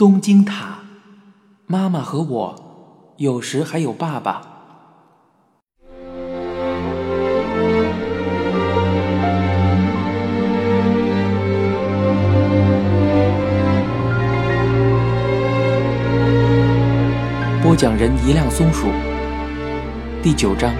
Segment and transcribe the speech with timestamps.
[0.00, 0.78] 东京塔，
[1.66, 4.40] 妈妈和我，有时还有爸爸。
[17.62, 18.86] 播讲人：一辆松鼠。
[20.22, 20.74] 第九章。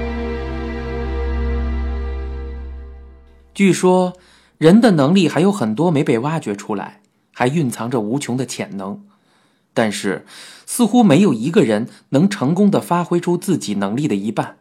[3.52, 4.14] 据说，
[4.56, 7.02] 人的能力还有很多没被挖掘出来，
[7.34, 9.02] 还蕴藏着无穷的潜能。
[9.82, 10.26] 但是，
[10.66, 14.58] 似乎没有一个人能成功的发挥出自己能力的一半。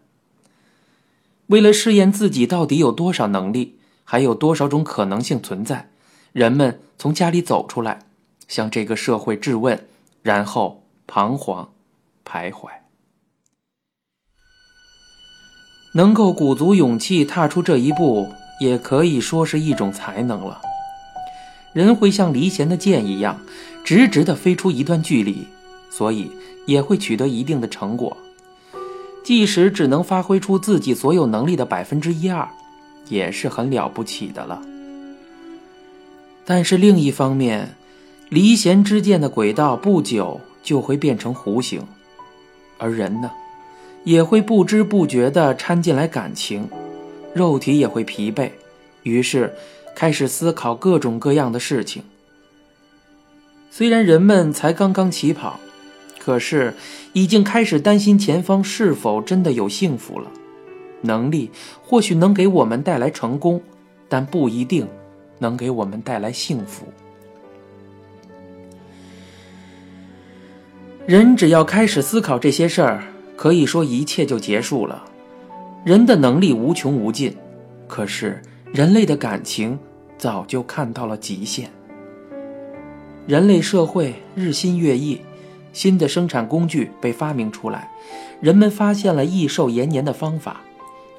[1.47, 5.89] 为了试验自己到底有多少能力，还有多少种可能性存在，
[6.31, 7.99] 人们从家里走出来，
[8.47, 9.87] 向这个社会质问，
[10.21, 11.69] 然后彷徨、
[12.23, 12.69] 徘徊。
[15.95, 18.29] 能够鼓足勇气踏出这一步，
[18.61, 20.61] 也可以说是一种才能了。
[21.73, 23.41] 人会像离弦的箭一样，
[23.89, 25.47] 直直的飞出一段距离，
[25.89, 26.29] 所以
[26.67, 28.15] 也会取得一定的成果。
[29.23, 32.47] 即使只能发挥出自己所有能力的百分之一二，
[33.07, 34.61] 也是很了不起的了。
[36.45, 37.73] 但是另一方面，
[38.29, 41.81] 离弦之箭的轨道不久就会变成弧形，
[42.77, 43.31] 而人呢？
[44.03, 46.69] 也会不知不觉地掺进来感情，
[47.33, 48.51] 肉体也会疲惫，
[49.01, 49.51] 于是
[49.95, 52.03] 开始思考各种各样的事情。
[53.69, 55.59] 虽然人们才刚刚起跑，
[56.19, 56.73] 可是
[57.13, 60.29] 已经开始担心前方是否真的有幸福了。
[61.01, 61.49] 能力
[61.81, 63.61] 或许能给我们带来成功，
[64.07, 64.87] 但不一定
[65.37, 66.85] 能给我们带来幸福。
[71.05, 73.03] 人只要开始思考这些事儿。
[73.39, 75.01] 可以说一切就结束了。
[75.85, 77.33] 人的能力无穷无尽，
[77.87, 78.41] 可是
[78.73, 79.79] 人类的感情
[80.17, 81.71] 早就看到了极限。
[83.29, 85.21] 人类社会日新月异，
[85.71, 87.87] 新的生产工具被发明出来，
[88.41, 90.61] 人们发现了益寿延年的方法。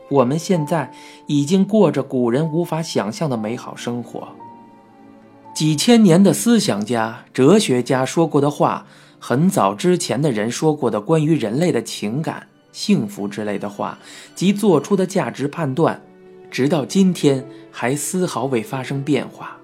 [0.09, 0.93] 我们现在
[1.29, 4.27] 已经过着古人无法想象的美好生活。
[5.55, 8.85] 几千年的思想家、哲学家说过的话。
[9.23, 13.99] 很早之前的人说过的关于人类的情感、幸福之类的话，
[14.35, 16.01] 及做出的价值判断，
[16.51, 19.60] 直到今天还丝毫未发生变化。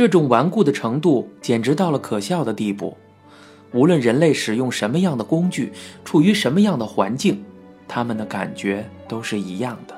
[0.00, 2.96] 这种顽固的程度简直到了可笑的地步。
[3.72, 5.70] 无论人类使用什么样的工具，
[6.06, 7.44] 处于什么样的环境，
[7.86, 9.94] 他们的感觉都是一样的。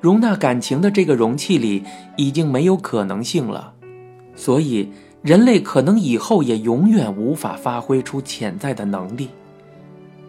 [0.00, 1.84] 容纳感情的这个容器里
[2.16, 3.72] 已经没有可能性了，
[4.34, 4.90] 所以。
[5.22, 9.28] 人类可能以后也永远无法发挥出潜在的能力。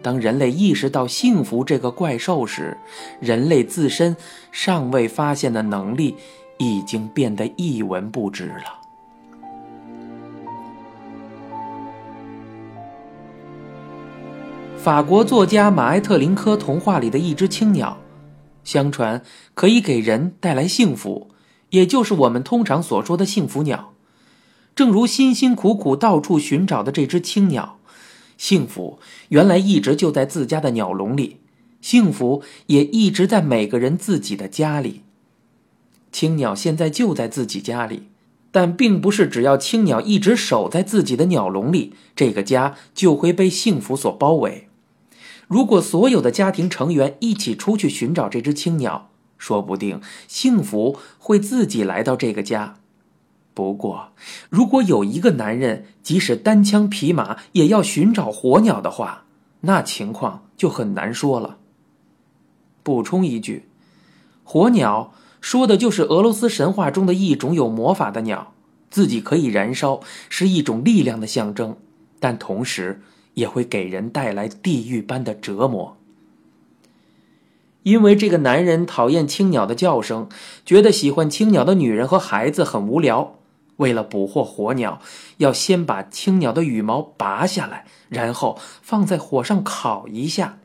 [0.00, 2.78] 当人类意识到幸福这个怪兽时，
[3.18, 4.16] 人类自身
[4.52, 6.14] 尚未发现的能力
[6.64, 8.80] 已经变得一文不值了。
[14.76, 17.96] 法国作家马埃特林科童话里的一只青鸟，
[18.64, 19.22] 相传
[19.54, 21.30] 可以给人带来幸福，
[21.70, 23.92] 也就是我们通常所说的幸福鸟。
[24.74, 27.78] 正如辛辛苦苦到处寻找的这只青鸟，
[28.36, 28.98] 幸福
[29.28, 31.38] 原来一直就在自家的鸟笼里，
[31.80, 35.00] 幸福也一直在每个人自己的家里。
[36.14, 38.04] 青鸟现在就在自己家里，
[38.52, 44.68] 但并不是只要青鸟一直守在自己的鸟笼里，这个家就会被幸福所包围。
[45.48, 52.76] 如果所有的家庭成员一起出去寻找这只青鸟，说不定幸福会自己来到这个家。
[53.52, 54.12] 不过，
[54.48, 59.24] 如果有一个男人即使单枪匹马也要寻找火鸟的话，
[59.62, 61.58] 那情况就很难说了。
[62.84, 63.64] 补充一句，
[64.44, 65.12] 火鸟
[65.44, 68.54] 说的就是俄罗斯神话中的一种有魔法的鸟，
[68.90, 70.00] 自己可以燃烧，
[70.30, 71.76] 是一种力量的象征，
[72.18, 73.02] 但同时
[73.34, 75.98] 也会给人带来地狱般的折磨。
[77.82, 80.30] 因为这个男人讨厌青鸟的叫声，
[80.64, 83.34] 觉得喜欢青鸟的女人和孩子很无聊。
[83.76, 85.02] 为了捕获火鸟，
[85.36, 90.56] 要先把青鸟的羽毛拔下来，然后放在火上烤一下，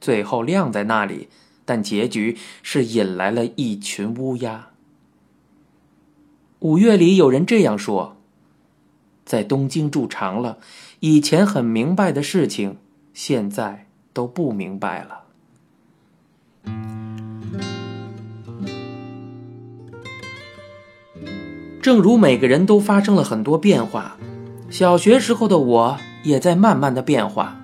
[0.00, 1.28] 最后晾在那里。
[1.68, 4.68] 但结局是引来了一群乌鸦。
[6.60, 8.16] 五月里有人这样说
[9.26, 10.56] ：“在东京住长了，
[11.00, 12.78] 以前很明白的事情，
[13.12, 15.24] 现在都不明白了。”
[21.82, 24.16] 正如每个人都发生了很多变化，
[24.70, 27.57] 小学时候的我也在慢慢的变化。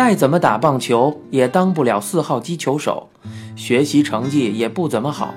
[0.00, 3.10] 再怎么打棒球也当不了四号击球手，
[3.54, 5.34] 学习成绩也不怎么好。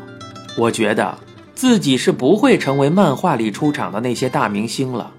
[0.58, 1.18] 我觉得
[1.54, 5.12] 自己是不会成为漫画里出场的那些大明星了。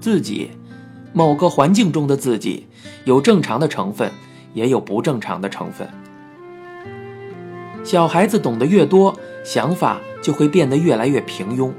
[0.00, 0.50] 自己，
[1.12, 2.68] 某个环境中的自己，
[3.04, 4.12] 有正常的成分，
[4.52, 5.88] 也有不正常的成分。
[7.82, 11.72] 小孩子懂得越多，想法就会变得越来越平庸，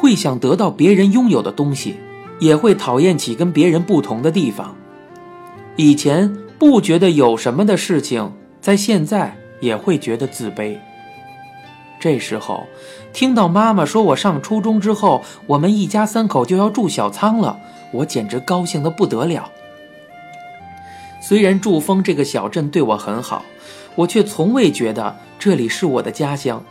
[0.00, 1.94] 会想得到别人拥有的东西，
[2.40, 4.74] 也会讨厌起跟别人不同的地方。
[5.76, 10.76] 以前不觉得有什么的事情，在现在也会觉得自卑。
[11.98, 12.64] 这时候，
[13.12, 17.58] 听到妈妈说我上初中之后，我们一家三口就要住小仓了，
[17.92, 19.50] 我简直高兴的不得了。
[21.20, 23.44] 虽然祝丰这个小镇对我很好，
[23.94, 26.62] 我却从未觉得这里是我的家乡。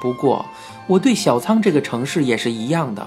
[0.00, 0.44] 不过，
[0.88, 3.06] 我对小仓这个城市也是一样的。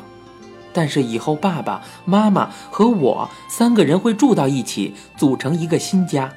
[0.80, 6.32] 但是以后，爸爸妈妈和我三个人会住到一起，组成一个新家，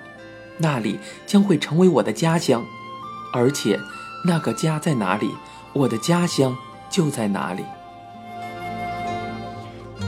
[0.58, 0.98] 那里
[1.28, 2.64] 将会成为我的家乡，
[3.32, 3.78] 而且。
[4.24, 5.30] 那个家在哪里？
[5.72, 6.56] 我的家乡
[6.90, 7.62] 就在哪里。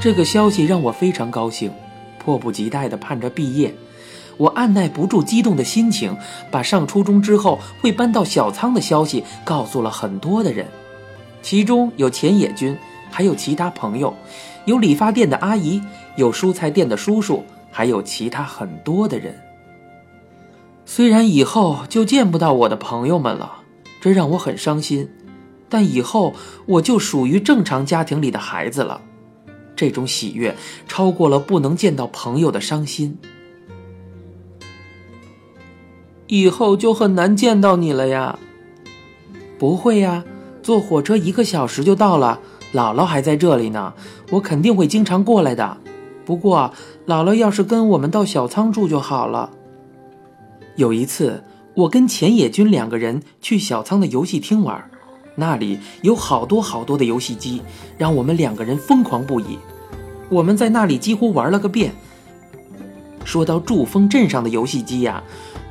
[0.01, 1.71] 这个消息让我非常高兴，
[2.19, 3.73] 迫不及待地盼着毕业。
[4.37, 6.17] 我按耐不住激动的心情，
[6.51, 10.67] 把上初中之后会搬到小仓的消息告诉了很多的人，
[11.41, 12.77] 其中有钱野君，
[13.15, 14.13] 还有其他朋友，
[14.65, 15.81] 有理发店的阿姨，
[16.17, 19.41] 有蔬菜店的叔叔，还有其他很多的人。
[20.85, 23.61] 虽然以后就见不到我的朋友们了。
[24.01, 25.09] 这让我很伤心，
[25.69, 26.35] 但以后
[26.67, 29.01] 我就属于正常家庭里的孩子了。
[29.77, 30.57] 这种喜悦
[30.89, 33.17] 超过了不能见到朋友的伤心。
[36.27, 38.41] 以后就很难见到你了呀？
[39.57, 40.25] 不会呀，
[40.65, 42.41] 坐火车一个小时就到了。
[42.75, 43.95] 姥姥还在这里呢，
[44.33, 45.79] 我肯定会经常过来的。
[46.27, 46.73] 不过，
[47.07, 49.49] 姥姥要是跟我们到小仓住就好了。
[50.77, 51.43] 有一次。
[51.77, 54.89] 我跟浅野君两个人去小仓的游戏厅玩，
[55.35, 57.61] 那里有好多好多的游戏机，
[57.99, 59.59] 让我们两个人疯狂不已。
[60.29, 61.93] 我们在那里几乎玩了个遍。
[63.25, 65.21] 说到筑丰镇上的游戏机呀，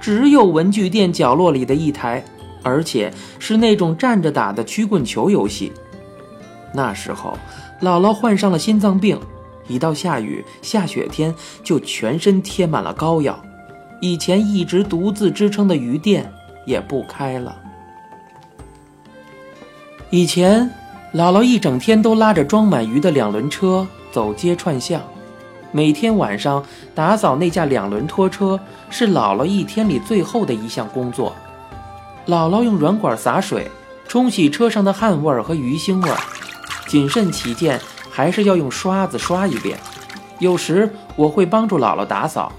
[0.02, 2.22] 只有文具店角落里的一台，
[2.62, 3.10] 而且
[3.40, 5.72] 是那种站着打的曲棍球游戏。
[6.74, 7.38] 那时候，
[7.82, 9.20] 姥姥患上了心脏病，
[9.68, 11.34] 一到下雨、下雪天
[11.64, 13.40] 就全身贴满了膏药。
[14.02, 16.30] 以前一直独自支撑的鱼店
[16.66, 17.56] 也不开了。
[20.10, 20.70] 以前，
[21.14, 25.02] 姥姥一整天都拉着装满鱼的两轮车走街串巷，
[25.72, 28.60] 每天晚上打扫那架两轮拖车
[28.90, 31.34] 是姥姥一天里最后的一项工作。
[32.28, 33.72] 姥姥用软管洒水，
[34.08, 36.18] 冲洗车上的汗味儿和鱼腥味儿，
[36.94, 37.82] 谨慎起见，
[38.12, 39.80] 还是要用刷子刷一遍。
[40.38, 42.54] 有时我会帮助姥姥打扫。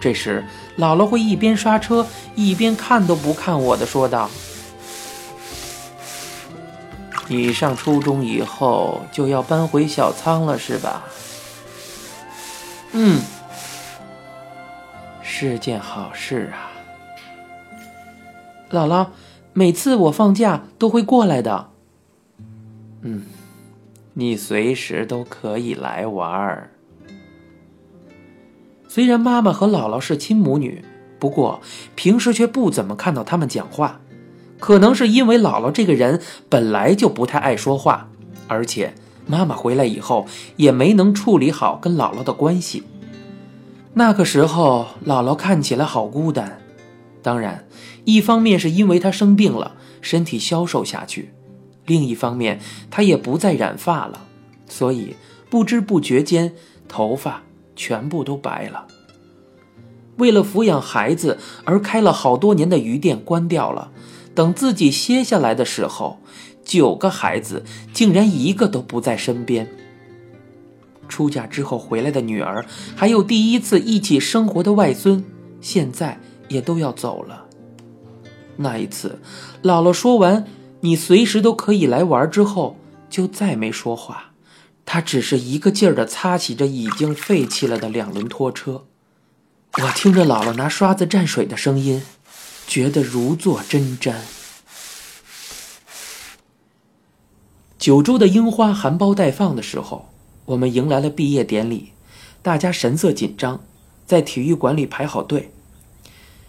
[0.00, 0.44] 这时，
[0.76, 2.04] 姥姥会一边刷车
[2.34, 4.28] 一边看都不看我的，说道
[7.30, 11.04] ：“你上初中以后就要搬回小仓了，是吧
[12.90, 13.20] ？”“嗯，
[15.22, 16.74] 是件好事啊。
[18.72, 19.06] ”“姥姥，
[19.52, 21.70] 每次我放假都会过来的。
[23.02, 23.22] ”“嗯，
[24.18, 26.70] 你随时都可以来玩儿。”
[28.88, 30.82] 虽然妈妈和姥姥是亲母女，
[31.18, 31.60] 不过
[31.94, 34.00] 平时却不怎么看到他们讲话，
[34.58, 38.08] 可能是因为姥姥这个人本来就不太爱说话，
[38.48, 38.94] 而且
[39.26, 40.26] 妈妈回来以后
[40.56, 42.84] 也没能处理好跟姥姥的关系。
[43.92, 46.58] 那个时候，姥姥看起来好孤单。
[47.22, 47.66] 当然，
[48.04, 51.32] 一方面是因为她生病了，身体消瘦下去；
[51.86, 54.26] 另一方面，她也不再染发了，
[54.68, 55.16] 所以
[55.48, 56.54] 不知不觉间
[56.88, 57.42] 头发。
[57.78, 58.86] 全部都白了。
[60.16, 63.92] 为了抚养孩子而开了好多年的鱼店关掉了。
[64.34, 66.18] 等自己歇下来的时候，
[66.64, 69.68] 九个孩子竟然一个都不在身边。
[71.06, 72.64] 出嫁之后回来的女儿，
[72.96, 75.22] 还有第一次一起生活的外孙，
[75.60, 77.44] 现在也都要走了。
[78.56, 79.18] 那一次，
[79.62, 80.46] 姥姥说完
[80.86, 82.76] “你随时都可以来玩”之后，
[83.10, 84.30] 就再没说话。
[84.84, 88.84] 他只是一个劲儿地擦洗着已经废弃了的两轮拖车，
[89.82, 92.04] 我听着姥姥拿刷子蘸水的声音，
[92.68, 94.14] 觉得如坐针毡。
[97.76, 100.08] 九州的樱花含苞待放的时候，
[100.44, 101.90] 我们迎来了毕业典礼，
[102.42, 103.64] 大家神色紧张，
[104.06, 105.50] 在体育馆里排好队。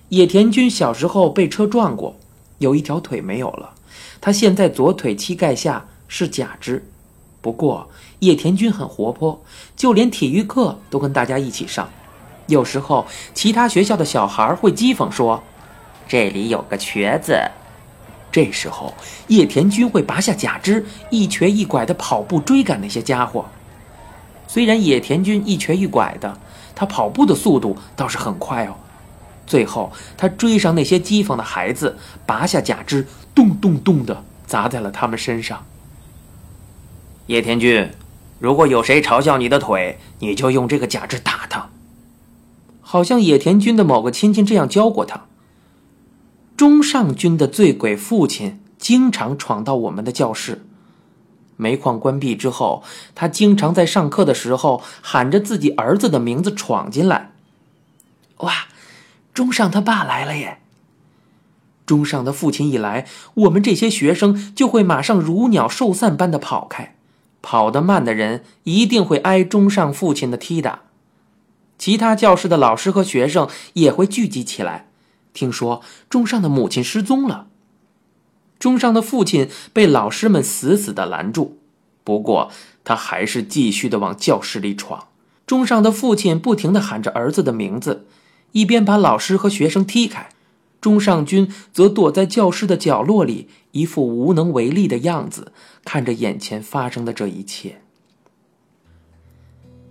[0.09, 2.15] 野田君小时候被车撞过，
[2.59, 3.73] 有一条腿没有了，
[4.19, 6.85] 他现在左腿膝盖下是假肢，
[7.41, 7.89] 不过。
[8.19, 9.43] 叶田君很活泼，
[9.75, 11.87] 就连体育课都跟大家一起上。
[12.47, 13.05] 有时候，
[13.35, 15.43] 其他学校的小孩会讥讽说
[16.09, 17.39] ：“这里有个瘸子。”
[18.31, 18.91] 这时候，
[19.27, 23.45] 叶田君会拔下假肢，一瘸一拐地跑步追赶那些家伙。
[24.47, 26.39] 虽然野田君一瘸一拐的，
[26.73, 28.73] 他跑步的速度倒是很快哦。
[29.45, 31.95] 最后，他追上那些讥讽的孩子，
[32.25, 35.63] 拔下假肢，咚咚咚的砸在了他们身上。
[37.27, 37.91] 野田君，
[38.39, 41.69] 如果有谁嘲笑你的腿，你就用这个假肢打他。
[42.81, 45.25] 好像野田君的某个亲戚这样教过他。
[46.55, 50.65] 中上君的醉鬼父亲经常闯到我们的教室。
[51.57, 52.81] 煤矿关闭之后，
[53.13, 57.33] 他经常在上课的时候喊着自己儿子的名字闯进来。
[58.37, 58.65] 哇，
[59.35, 60.57] 中上他爸来了耶！
[61.87, 66.93] 中上的父亲一来，我们这些学生就会马上如鸟兽散般的跑开。
[67.41, 70.81] 跑得慢的人一定会挨中上父亲的踢打。
[71.77, 74.87] 其他教室的老师和学生也会聚集起来。
[75.33, 77.47] 听说中上的母亲失踪了。
[78.59, 81.57] 中上的父亲被老师们死死的拦住，
[82.03, 82.51] 不过
[82.83, 85.07] 他还是继续的往教室里闯。
[85.45, 88.07] 中上的父亲不停的喊着儿子的名字，
[88.51, 90.29] 一边把老师和学生踢开。
[90.79, 95.51] 中上君则躲在教室的角落里，一副无能为力的样子，
[95.83, 97.81] 看着眼前发生的这一切。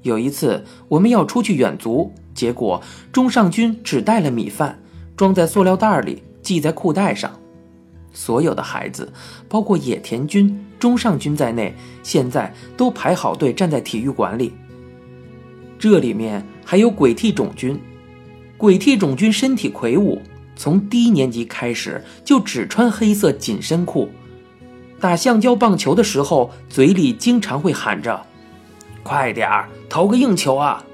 [0.03, 2.81] 有一次，我们要出去远足，结果
[3.13, 4.79] 中上君只带了米饭，
[5.17, 7.39] 装在塑料袋里，系在裤带上。
[8.13, 9.13] 所有的孩子，
[9.49, 11.75] 包括野田君、中上君在内，
[12.05, 14.53] 现在都排好队站在体育馆里。
[15.79, 17.79] 这里面还有鬼替种君，
[18.57, 20.23] 鬼替种君身体魁梧，
[20.57, 24.11] 从低年级开始就只穿黑色紧身裤，
[24.99, 28.21] 打橡胶棒球的时候，嘴里经常会喊着
[29.05, 30.85] ：“快点儿投个硬球啊！”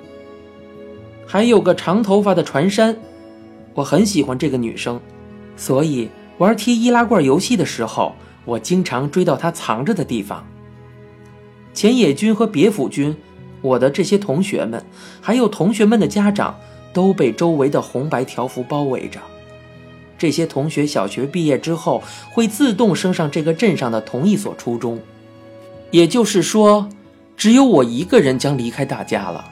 [1.26, 2.96] 还有个长头发的船山，
[3.72, 5.00] 我很喜欢这个女生，
[5.56, 6.10] 所以。
[6.38, 10.44] 玩踢易拉罐游戏的时候，我经常追到她藏着的地方。
[11.72, 13.14] 前野君和别府君，
[13.60, 14.84] 我的这些同学们，
[15.20, 16.58] 还有同学们的家长，
[16.92, 19.20] 都被周围的红白条幅包围着。
[20.22, 22.00] 这些同学小学毕业之后，
[22.30, 25.00] 会自动升上这个镇上的同一所初中。
[25.90, 26.88] 也就是说，
[27.36, 29.44] 只有我一个人将离开大家了。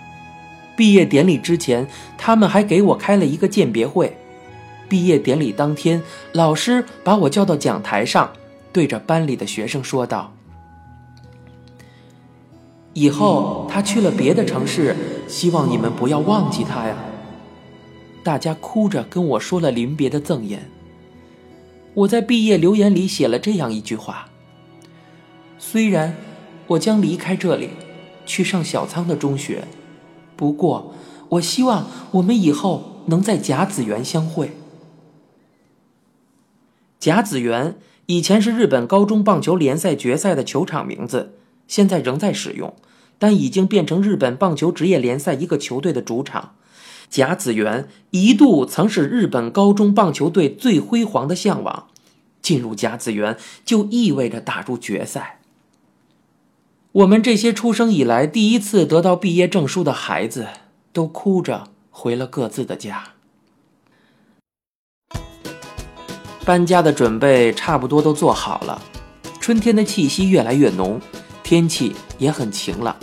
[0.76, 4.16] 毕业典礼之前，他们还给我开了一个鉴别会。
[4.88, 6.00] 毕业典礼当天，
[6.30, 8.30] 老师把我叫到讲台上，
[8.72, 10.32] 对着班里的学生说道
[12.94, 14.94] ：“以后他去了别的城市，
[15.26, 16.94] 希望你们不要忘记他呀。”
[18.22, 20.70] 大家哭着跟我说了临别的赠言。
[21.94, 24.28] 我在毕业留言里写了这样一句话
[25.58, 26.16] ：“虽然
[26.68, 27.70] 我将离开这里，
[28.24, 29.64] 去上小仓的中学，
[30.36, 30.94] 不过
[31.30, 34.52] 我希望我们以后能在甲子园相会。”
[37.00, 41.34] 甲子园以前是日本高中棒球联赛决赛的球场名字，
[41.66, 42.74] 现在仍在使用，
[43.18, 46.54] 但已经变成日本棒球职业联赛一个球队的主场。
[47.10, 51.88] 甲子园一度曾是日本高中棒球队最辉煌的向往，
[52.40, 55.40] 进入甲子园就意味着打入决赛。
[56.92, 60.46] 我们这些出生以来第一次得到毕业证书的孩子，
[60.92, 63.10] 都哭着回了各自的家。
[66.44, 68.80] 搬家的准备差不多都做好了，
[69.40, 71.00] 春天的气息越来越浓，
[71.42, 72.96] 天气也很晴朗。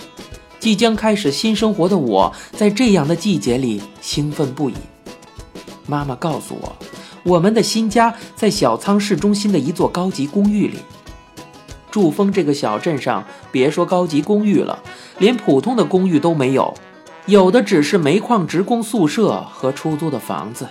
[0.59, 4.75] 即将开始新生活的我，在这样的季节里兴奋不已。
[5.85, 6.75] 妈妈告诉我，
[7.23, 10.79] 我们的新家在小仓市中心的一座高级公寓里。
[11.89, 14.77] 筑丰这个小镇上，别说高级公寓了，
[15.19, 16.73] 连普通的公寓都没有，
[17.27, 20.67] 有的只是煤矿职工宿舍和出租的房子。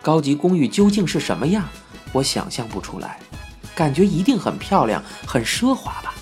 [0.00, 1.68] 高级公寓究竟是什么样？
[2.12, 3.18] 我想象不出来，
[3.74, 6.13] 感觉一定很漂亮、很奢华吧。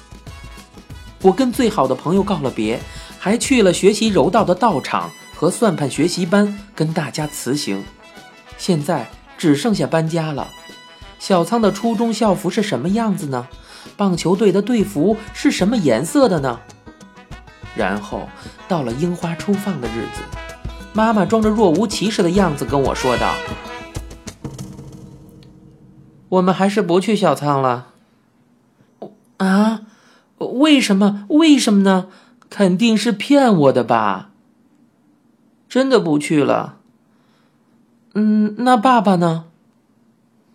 [1.23, 2.81] 我跟最好的朋友告了别，
[3.19, 7.85] 还去了学习柔道的道场和算盘学习班，跟大家辞行。
[8.59, 10.49] 现在只剩下搬家了。
[11.21, 13.47] 小仓的初中校服是什么样子呢？
[13.97, 16.61] 棒球队的队服是什么颜色的呢？
[17.77, 18.29] 然后
[18.67, 20.23] 到了樱花初放的日子，
[20.93, 23.35] 妈妈装着若无其事的样子跟我说道。
[26.29, 27.89] 我们还是不去小仓了。
[29.37, 29.83] 啊？
[30.47, 31.27] 为什么？
[31.29, 32.09] 为什么呢？
[32.51, 34.31] 肯定是骗我的吧？
[35.69, 36.77] 真的不去了。
[38.15, 39.47] 嗯，那爸爸呢？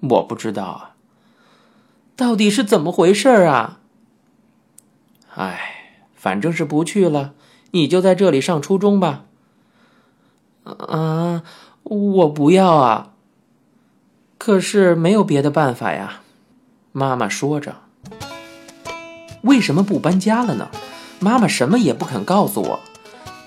[0.02, 0.96] 我不知道啊。
[2.16, 3.80] 到底是怎么回事啊？
[5.34, 7.34] 哎，反正是不去了。
[7.72, 9.26] 你就在这里上初中吧。
[10.64, 11.44] 啊，
[11.84, 13.14] 我不要啊。
[14.38, 16.22] 可是没有别的办法呀，
[16.92, 17.78] 妈妈说着。
[19.42, 20.70] 为什么不搬家了呢？
[21.20, 22.80] 妈妈什么也不肯告诉我。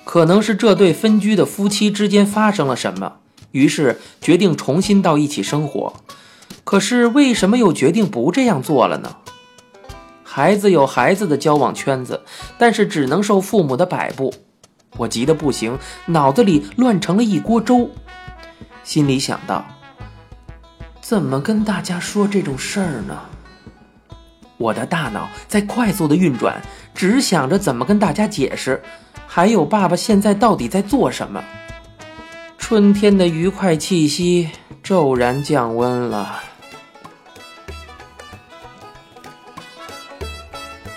[0.05, 3.15] 可能是这对分居的夫妻之间发生了什么，
[3.53, 5.93] 于是决定重新到一起生活。
[6.65, 9.17] 可是为什么又决定不这样做了呢？
[10.25, 12.23] 孩子有孩子的交往圈子，
[12.59, 14.33] 但是只能受父母的摆布。
[14.97, 17.91] 我急得不行，脑子里乱成了一锅粥，
[18.83, 19.65] 心里想到：
[21.01, 23.21] 怎么跟大家说这种事儿呢？
[24.61, 26.61] 我的大脑在快速的运转，
[26.95, 28.83] 只想着怎么跟大家解释，
[29.26, 31.43] 还有爸爸现在到底在做什么。
[32.59, 34.50] 春天的愉快气息
[34.83, 36.40] 骤然降温了。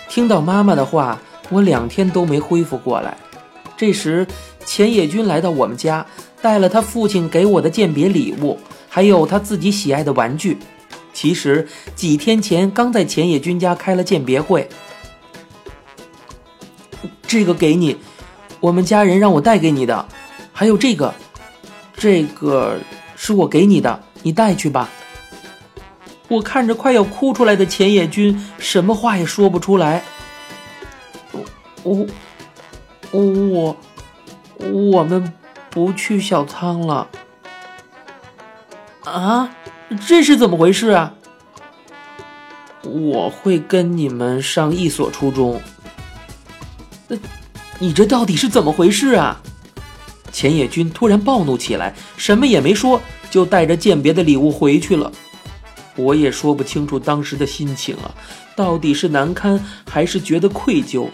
[0.09, 1.17] 听到妈妈的话，
[1.49, 3.15] 我两天都没恢复过来。
[3.77, 4.27] 这时，
[4.65, 6.05] 钱野君来到我们家，
[6.41, 10.57] 带了他父亲给我的鉴别礼物，还有他自己喜爱的玩具。
[11.13, 14.67] 其实几天前刚在浅野君家开了鉴别会。
[17.27, 17.97] 这个给你，
[18.59, 20.07] 我们家人让我带给你的。
[20.51, 21.13] 还有这个，
[21.95, 22.79] 这个
[23.15, 24.89] 是我给你的，你带去吧。
[26.27, 30.03] 我看着快要哭出来的浅野君，什么话也说不出来。
[31.83, 32.07] 我
[33.11, 33.77] 我我
[34.71, 35.33] 我们
[35.69, 37.09] 不去小仓了
[39.03, 39.49] 啊？
[39.97, 41.13] 这是怎么回事啊？
[42.83, 45.61] 我会跟你们上一所初中。
[47.07, 47.17] 那
[47.79, 49.41] 你这到底是怎么回事啊？
[50.31, 55.11] 钱野君突然暴怒起来，什么也没说，就带着鉴别的礼物回去了。
[55.95, 58.11] 我也说不清楚当时的心情啊，
[58.55, 61.07] 到底是难堪还是觉得愧疚。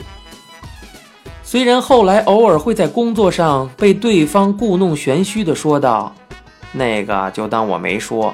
[1.44, 6.16] 虽然后来偶尔会在工作上被对方故弄玄虚的说道
[6.72, 8.34] ：“那个就当我没说。”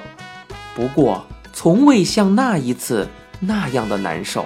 [0.76, 3.08] 不过从未像那一次
[3.40, 4.46] 那样的难受。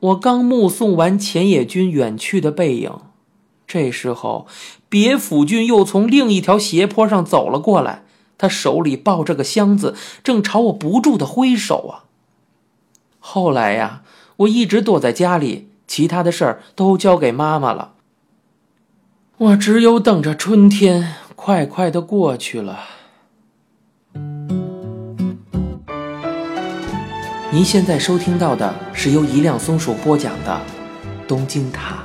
[0.00, 2.90] 我刚目送完钱野君远去的背影。
[3.66, 4.46] 这时候，
[4.88, 8.04] 别府君又从另一条斜坡上走了过来，
[8.38, 12.08] 他手里抱着个箱子，正朝我不住的挥手啊。
[13.18, 14.02] 后来呀，
[14.38, 17.92] 我一直躲在家里，其他的事儿都交给妈妈了。
[19.40, 22.80] 我只有等着春天快快的过去了。
[27.50, 30.60] 您现在收听到的是由一辆松鼠播讲的
[31.26, 32.04] 《东京塔》。